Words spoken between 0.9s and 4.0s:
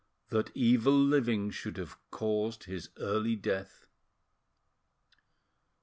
living should have caused his early death!"